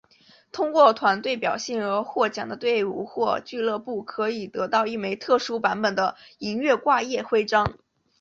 [0.51, 7.77] 通过团队表现而获奖的队伍或俱乐部可以得到一枚特殊版本的银月桂叶徽章。